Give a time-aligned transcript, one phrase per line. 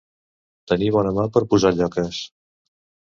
[0.71, 2.23] Tenir bona mà per posar lloques.